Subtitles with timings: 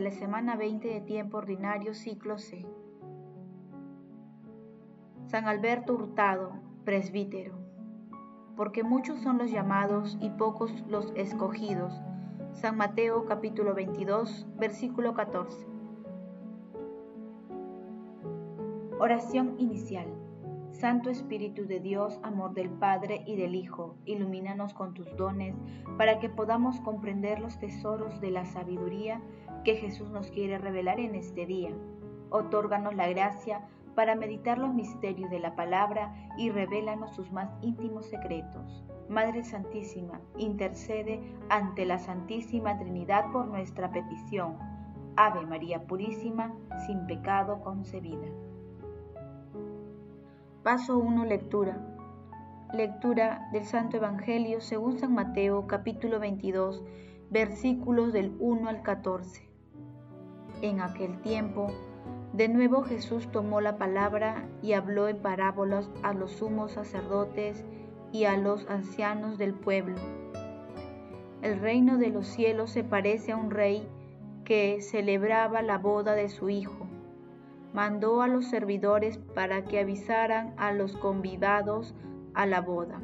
[0.00, 2.66] la semana 20 de tiempo ordinario ciclo C.
[5.26, 6.52] San Alberto Hurtado,
[6.84, 7.54] presbítero.
[8.56, 12.00] Porque muchos son los llamados y pocos los escogidos.
[12.52, 15.66] San Mateo capítulo 22, versículo 14.
[18.98, 20.06] Oración inicial.
[20.74, 25.54] Santo Espíritu de Dios, amor del Padre y del Hijo, ilumínanos con tus dones
[25.96, 29.20] para que podamos comprender los tesoros de la sabiduría
[29.64, 31.70] que Jesús nos quiere revelar en este día.
[32.30, 38.06] Otórganos la gracia para meditar los misterios de la palabra y revélanos sus más íntimos
[38.06, 38.84] secretos.
[39.08, 44.56] Madre Santísima, intercede ante la Santísima Trinidad por nuestra petición.
[45.16, 46.52] Ave María Purísima,
[46.86, 48.26] sin pecado concebida.
[50.62, 51.24] Paso 1.
[51.24, 51.78] Lectura.
[52.72, 56.82] Lectura del Santo Evangelio según San Mateo capítulo 22
[57.30, 59.53] versículos del 1 al 14.
[60.64, 61.68] En aquel tiempo,
[62.32, 67.64] de nuevo Jesús tomó la palabra y habló en parábolas a los sumos sacerdotes
[68.12, 69.96] y a los ancianos del pueblo.
[71.42, 73.86] El reino de los cielos se parece a un rey
[74.44, 76.88] que celebraba la boda de su hijo
[77.74, 81.92] mandó a los servidores para que avisaran a los convidados
[82.32, 83.02] a la boda,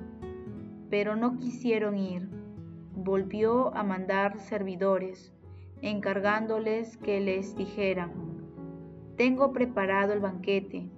[0.88, 2.30] pero no quisieron ir.
[2.94, 5.32] Volvió a mandar servidores,
[5.82, 8.12] encargándoles que les dijeran,
[9.16, 10.90] Tengo preparado el banquete,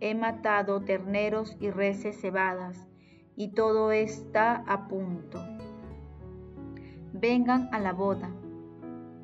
[0.00, 2.88] he matado terneros y reses cebadas,
[3.36, 5.40] y todo está a punto.
[7.12, 8.30] Vengan a la boda.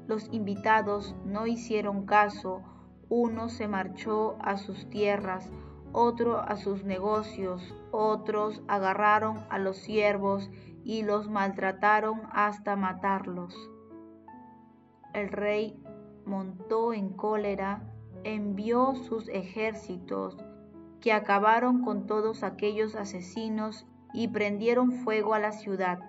[0.07, 2.63] Los invitados no hicieron caso
[3.09, 5.51] uno se marchó a sus tierras,
[5.93, 10.51] otro a sus negocios, otros agarraron a los siervos
[10.83, 13.71] y los maltrataron hasta matarlos.
[15.15, 15.81] El rey
[16.27, 17.83] montó en cólera,
[18.25, 20.37] envió sus ejércitos,
[21.01, 26.01] que acabaron con todos aquellos asesinos y prendieron fuego a la ciudad.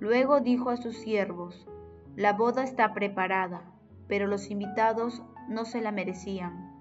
[0.00, 1.68] Luego dijo a sus siervos,
[2.14, 3.62] la boda está preparada,
[4.08, 6.80] pero los invitados no se la merecían.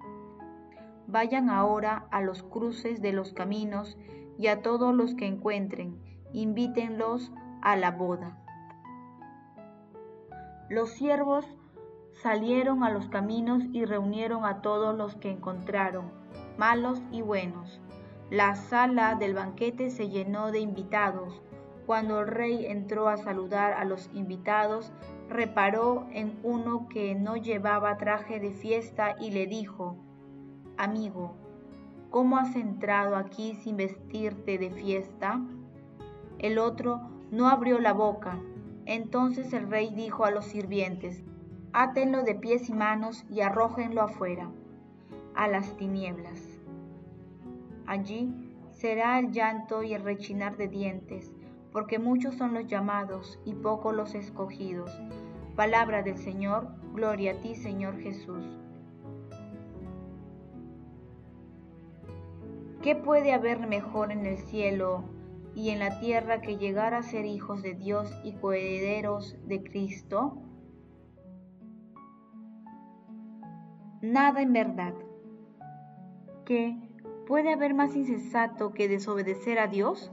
[1.08, 3.98] Vayan ahora a los cruces de los caminos
[4.38, 6.00] y a todos los que encuentren,
[6.32, 8.45] invítenlos a la boda.
[10.70, 11.46] Los siervos
[12.24, 16.10] salieron a los caminos y reunieron a todos los que encontraron,
[16.58, 17.80] malos y buenos.
[18.32, 21.40] La sala del banquete se llenó de invitados.
[21.86, 24.92] Cuando el rey entró a saludar a los invitados,
[25.30, 29.98] reparó en uno que no llevaba traje de fiesta y le dijo,
[30.78, 31.36] Amigo,
[32.10, 35.40] ¿cómo has entrado aquí sin vestirte de fiesta?
[36.40, 38.40] El otro no abrió la boca.
[38.86, 41.24] Entonces el rey dijo a los sirvientes,
[41.74, 44.50] Átenlo de pies y manos y arrójenlo afuera,
[45.34, 46.42] a las tinieblas.
[47.86, 48.34] Allí
[48.72, 51.34] será el llanto y el rechinar de dientes,
[51.72, 54.92] porque muchos son los llamados y pocos los escogidos.
[55.56, 58.46] Palabra del Señor, gloria a ti Señor Jesús.
[62.82, 65.04] ¿Qué puede haber mejor en el cielo
[65.56, 70.38] y en la tierra que llegar a ser hijos de Dios y coherederos de Cristo?
[74.02, 74.94] Nada en verdad.
[76.46, 76.78] ¿Qué
[77.26, 80.12] puede haber más insensato que desobedecer a Dios?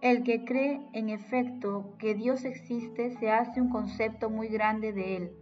[0.00, 5.16] El que cree, en efecto, que Dios existe se hace un concepto muy grande de
[5.16, 5.32] Él,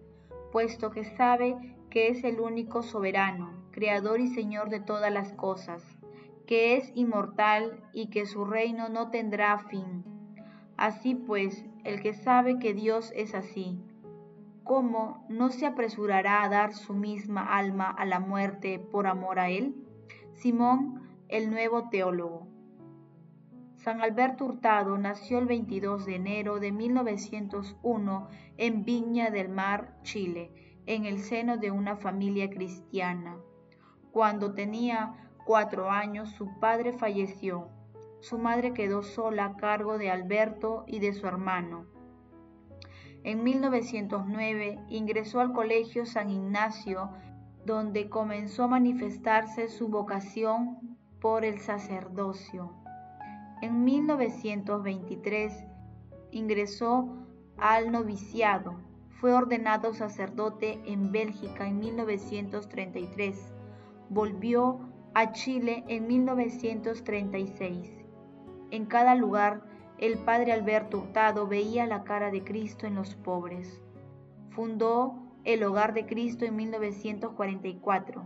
[0.52, 1.56] puesto que sabe
[1.90, 5.91] que es el único soberano, creador y Señor de todas las cosas,
[6.52, 10.04] que es inmortal y que su reino no tendrá fin.
[10.76, 13.80] Así pues, el que sabe que Dios es así,
[14.62, 19.48] ¿cómo no se apresurará a dar su misma alma a la muerte por amor a
[19.48, 19.74] Él?
[20.34, 22.46] Simón, el nuevo teólogo.
[23.76, 28.28] San Alberto Hurtado nació el 22 de enero de 1901
[28.58, 30.52] en Viña del Mar, Chile,
[30.84, 33.38] en el seno de una familia cristiana.
[34.10, 37.68] Cuando tenía cuatro años su padre falleció.
[38.20, 41.86] Su madre quedó sola a cargo de Alberto y de su hermano.
[43.24, 47.10] En 1909 ingresó al Colegio San Ignacio,
[47.64, 52.72] donde comenzó a manifestarse su vocación por el sacerdocio.
[53.60, 55.52] En 1923
[56.32, 57.16] ingresó
[57.58, 58.80] al noviciado.
[59.20, 63.54] Fue ordenado sacerdote en Bélgica en 1933.
[64.08, 67.90] Volvió a Chile en 1936.
[68.70, 69.62] En cada lugar,
[69.98, 73.82] el padre Alberto Hurtado veía la cara de Cristo en los pobres.
[74.50, 75.14] Fundó
[75.44, 78.24] el Hogar de Cristo en 1944.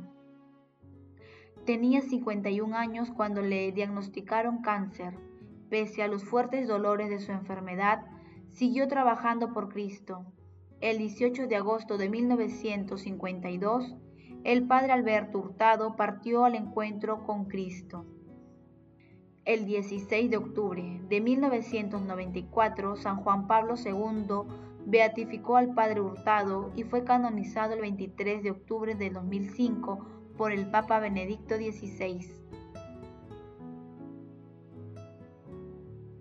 [1.65, 5.19] Tenía 51 años cuando le diagnosticaron cáncer.
[5.69, 8.05] Pese a los fuertes dolores de su enfermedad,
[8.53, 10.25] siguió trabajando por Cristo.
[10.81, 13.97] El 18 de agosto de 1952,
[14.47, 18.05] el padre Alberto Hurtado partió al encuentro con Cristo.
[19.45, 24.49] El 16 de octubre de 1994, San Juan Pablo II
[24.87, 30.07] beatificó al Padre Hurtado y fue canonizado el 23 de octubre de 2005
[30.37, 32.31] por el Papa Benedicto XVI.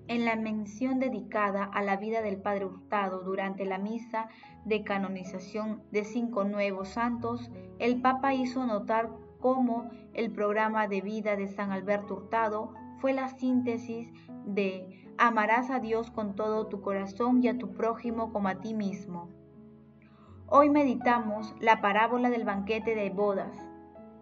[0.08, 4.28] En la mención dedicada a la vida del Padre Hurtado durante la misa
[4.64, 7.50] de canonización de cinco nuevos santos,
[7.80, 9.10] el Papa hizo notar
[9.40, 14.14] cómo el programa de vida de San Alberto Hurtado fue la síntesis
[14.46, 18.76] de amarás a Dios con todo tu corazón y a tu prójimo como a ti
[18.76, 19.30] mismo.
[20.48, 23.58] Hoy meditamos la parábola del banquete de bodas,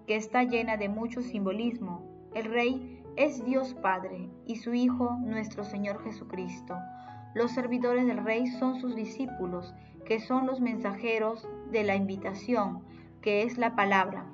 [0.08, 2.30] que está llena de mucho simbolismo.
[2.34, 6.76] El Rey es Dios Padre y su Hijo nuestro Señor Jesucristo.
[7.36, 9.74] Los servidores del Rey son sus discípulos,
[10.06, 12.82] que son los mensajeros de la invitación,
[13.22, 14.26] que es la palabra.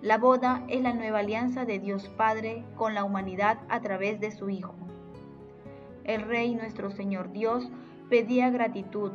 [0.00, 4.30] La boda es la nueva alianza de Dios Padre con la humanidad a través de
[4.30, 4.74] su Hijo.
[6.04, 7.70] El Rey nuestro Señor Dios
[8.08, 9.12] pedía gratitud,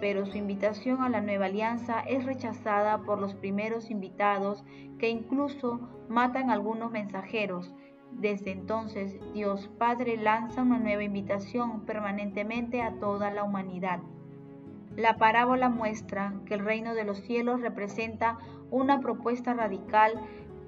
[0.00, 4.64] pero su invitación a la nueva alianza es rechazada por los primeros invitados
[4.98, 7.72] que incluso matan a algunos mensajeros.
[8.12, 14.00] Desde entonces Dios Padre lanza una nueva invitación permanentemente a toda la humanidad.
[14.96, 18.38] La parábola muestra que el reino de los cielos representa
[18.70, 20.14] una propuesta radical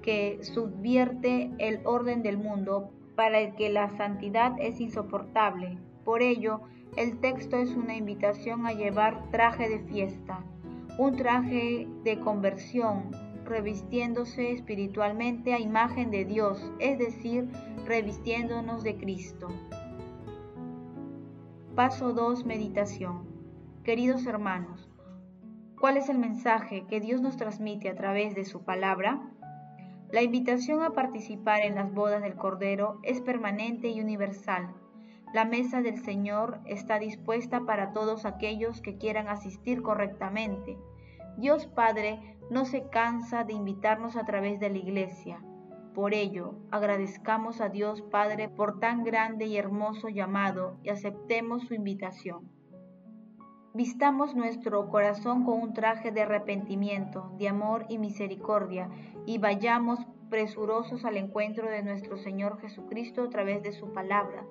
[0.02, 5.78] que subvierte el orden del mundo para el que la santidad es insoportable.
[6.04, 6.60] Por ello,
[6.96, 10.44] el texto es una invitación a llevar traje de fiesta,
[10.98, 13.10] un traje de conversión,
[13.48, 17.48] revistiéndose espiritualmente a imagen de Dios, es decir,
[17.84, 19.48] revistiéndonos de Cristo.
[21.74, 22.44] Paso 2.
[22.44, 23.26] Meditación.
[23.84, 24.90] Queridos hermanos,
[25.80, 29.32] ¿cuál es el mensaje que Dios nos transmite a través de su palabra?
[30.10, 34.74] La invitación a participar en las bodas del Cordero es permanente y universal.
[35.34, 40.78] La mesa del Señor está dispuesta para todos aquellos que quieran asistir correctamente.
[41.38, 45.40] Dios Padre no se cansa de invitarnos a través de la iglesia.
[45.94, 51.74] Por ello, agradezcamos a Dios Padre por tan grande y hermoso llamado y aceptemos su
[51.74, 52.50] invitación.
[53.72, 58.90] Vistamos nuestro corazón con un traje de arrepentimiento, de amor y misericordia,
[59.24, 60.00] y vayamos
[60.30, 64.44] presurosos al encuentro de nuestro Señor Jesucristo a través de su palabra,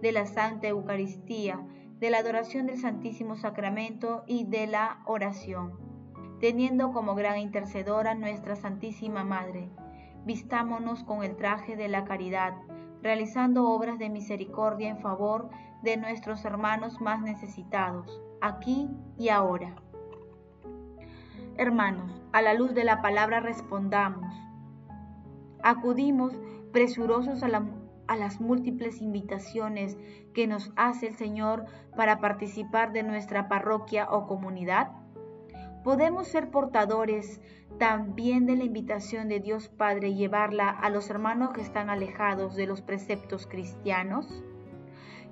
[0.00, 1.60] de la Santa Eucaristía,
[1.98, 5.89] de la adoración del Santísimo Sacramento y de la oración,
[6.40, 9.68] teniendo como gran intercedora nuestra Santísima Madre.
[10.24, 12.54] Vistámonos con el traje de la caridad,
[13.02, 15.50] realizando obras de misericordia en favor
[15.82, 18.88] de nuestros hermanos más necesitados aquí
[19.18, 19.74] y ahora.
[21.56, 24.34] Hermanos, a la luz de la palabra respondamos.
[25.62, 26.32] Acudimos
[26.72, 27.48] presurosos a,
[28.16, 29.98] las múltiples invitaciones
[30.32, 31.66] que nos hace el Señor
[31.96, 34.92] para participar de nuestra parroquia o comunidad.
[35.84, 37.40] Podemos ser portadores
[37.78, 42.54] también de la invitación de Dios Padre y llevarla a los hermanos que están alejados
[42.54, 44.42] de los preceptos cristianos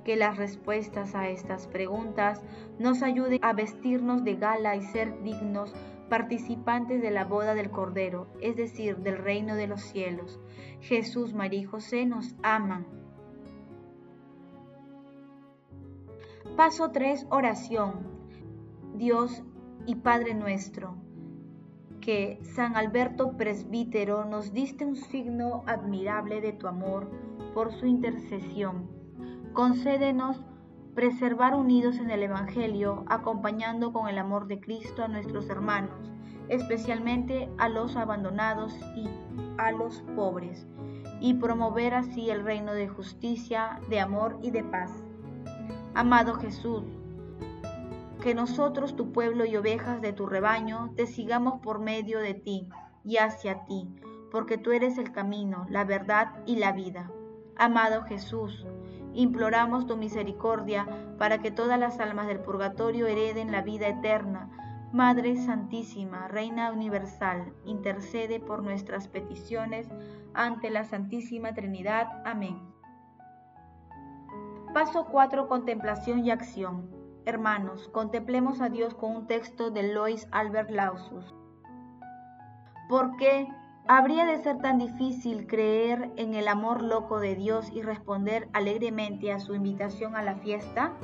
[0.09, 2.43] que las respuestas a estas preguntas
[2.78, 5.75] nos ayuden a vestirnos de gala y ser dignos
[6.09, 10.40] participantes de la boda del Cordero, es decir, del reino de los cielos.
[10.81, 12.87] Jesús, María y José nos aman.
[16.57, 17.26] Paso 3.
[17.28, 18.09] Oración.
[18.95, 19.43] Dios
[19.88, 20.97] y Padre nuestro,
[22.00, 27.11] que San Alberto Presbítero nos diste un signo admirable de tu amor
[27.54, 28.99] por su intercesión
[29.54, 30.45] Concédenos
[30.95, 36.12] preservar unidos en el Evangelio, acompañando con el amor de Cristo a nuestros hermanos,
[36.49, 39.09] especialmente a los abandonados y
[39.57, 40.68] a los pobres,
[41.21, 44.92] y promover así el reino de justicia, de amor y de paz.
[45.95, 46.85] Amado Jesús,
[48.19, 52.69] que nosotros, tu pueblo y ovejas de tu rebaño, te sigamos por medio de ti
[53.05, 53.89] y hacia ti,
[54.31, 57.11] porque tú eres el camino, la verdad y la vida.
[57.57, 58.67] Amado Jesús,
[59.15, 60.87] imploramos tu misericordia
[61.19, 64.51] para que todas las almas del purgatorio hereden la vida eterna.
[64.93, 69.89] Madre Santísima, Reina Universal, intercede por nuestras peticiones
[70.35, 72.23] ante la Santísima Trinidad.
[72.25, 72.59] Amén.
[74.73, 75.49] Paso 4.
[75.49, 76.98] Contemplación y acción.
[77.28, 81.35] Hermanos, contemplemos a Dios con un texto de Lois Albert Lausus.
[82.88, 83.47] ¿Por qué
[83.87, 89.30] habría de ser tan difícil creer en el amor loco de Dios y responder alegremente
[89.30, 90.94] a su invitación a la fiesta?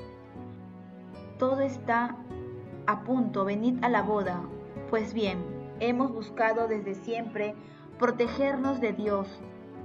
[1.39, 2.17] Todo está
[2.87, 4.41] a punto, venid a la boda.
[4.89, 5.45] Pues bien,
[5.81, 7.55] hemos buscado desde siempre
[7.99, 9.29] protegernos de Dios,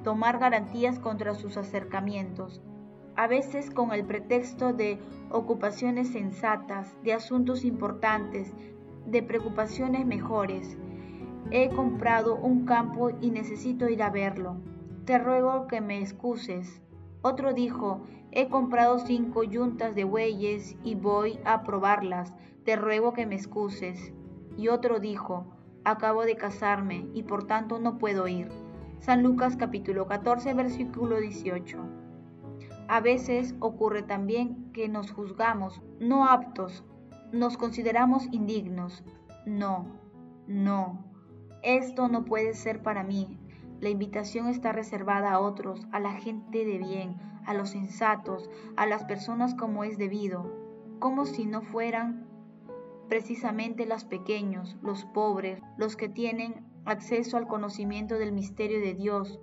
[0.05, 2.62] tomar garantías contra sus acercamientos,
[3.20, 4.98] a veces con el pretexto de
[5.30, 8.54] ocupaciones sensatas, de asuntos importantes,
[9.08, 10.78] de preocupaciones mejores.
[11.52, 14.56] He comprado un campo y necesito ir a verlo.
[15.04, 16.82] Te ruego que me excuses.
[17.22, 22.34] Otro dijo, he comprado cinco yuntas de bueyes y voy a probarlas.
[22.64, 24.14] Te ruego que me excuses.
[24.56, 25.46] Y otro dijo,
[25.84, 28.48] acabo de casarme y por tanto no puedo ir.
[29.02, 32.09] San Lucas capítulo 14 versículo 18.
[32.89, 36.84] A veces ocurre también que nos juzgamos no aptos,
[37.31, 39.03] nos consideramos indignos.
[39.46, 39.86] No,
[40.48, 41.05] no,
[41.62, 43.38] esto no puede ser para mí.
[43.79, 47.15] La invitación está reservada a otros, a la gente de bien,
[47.46, 50.51] a los sensatos, a las personas como es debido,
[50.98, 52.25] como si no fueran
[53.08, 59.39] precisamente los pequeños, los pobres, los que tienen acceso al conocimiento del misterio de Dios,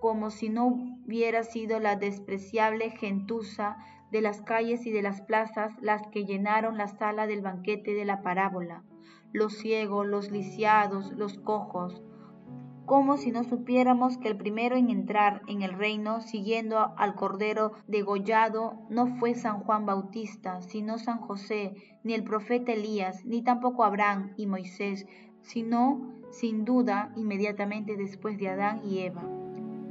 [0.00, 3.76] como si no hubiera sido la despreciable gentuza
[4.10, 8.04] de las calles y de las plazas las que llenaron la sala del banquete de
[8.04, 8.84] la parábola,
[9.32, 12.02] los ciegos, los lisiados, los cojos,
[12.88, 17.72] como si no supiéramos que el primero en entrar en el reino, siguiendo al Cordero
[17.86, 23.84] degollado, no fue San Juan Bautista, sino San José, ni el profeta Elías, ni tampoco
[23.84, 25.06] Abraham y Moisés,
[25.42, 29.37] sino, sin duda, inmediatamente después de Adán y Eva.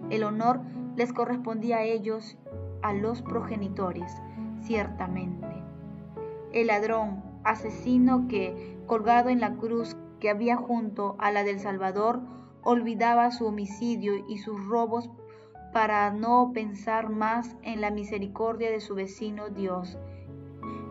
[0.10, 0.62] El honor
[0.96, 2.38] les correspondía a ellos,
[2.82, 4.12] a los progenitores,
[4.62, 5.48] ciertamente.
[6.52, 12.22] El ladrón, asesino que, colgado en la cruz que había junto a la del Salvador,
[12.64, 15.10] olvidaba su homicidio y sus robos
[15.74, 19.98] para no pensar más en la misericordia de su vecino Dios.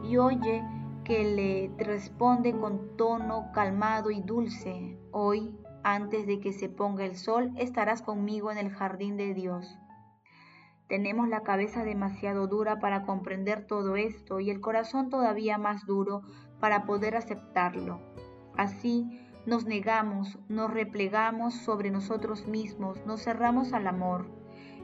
[0.04, 0.62] Y oye
[1.04, 5.54] que le responde con tono calmado y dulce, hoy,
[5.88, 9.78] antes de que se ponga el sol, estarás conmigo en el jardín de Dios.
[10.88, 16.22] Tenemos la cabeza demasiado dura para comprender todo esto y el corazón todavía más duro
[16.58, 18.00] para poder aceptarlo.
[18.56, 24.26] Así, nos negamos, nos replegamos sobre nosotros mismos, nos cerramos al amor.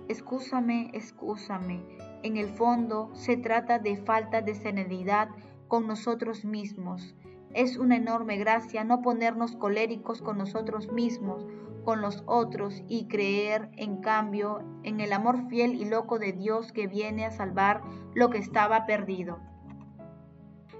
[0.07, 1.85] Excúsame, excúsame.
[2.23, 5.31] En el fondo se trata de falta de serenidad
[5.67, 7.17] con nosotros mismos.
[7.55, 11.47] Es una enorme gracia no ponernos coléricos con nosotros mismos,
[11.85, 16.73] con los otros y creer, en cambio, en el amor fiel y loco de Dios
[16.73, 17.83] que viene a salvar
[18.15, 19.39] lo que estaba perdido.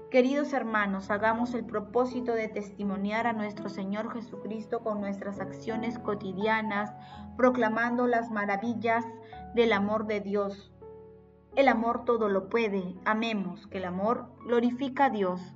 [0.09, 6.93] Queridos hermanos, hagamos el propósito de testimoniar a nuestro Señor Jesucristo con nuestras acciones cotidianas,
[7.35, 9.03] proclamando las maravillas
[9.55, 10.71] del amor de Dios.
[11.55, 12.95] El amor todo lo puede.
[13.05, 15.55] Amemos que el amor glorifica a Dios.